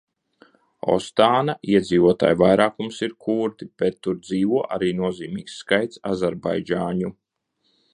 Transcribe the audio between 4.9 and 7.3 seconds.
nozīmīgs skaits azerbaidžāņu.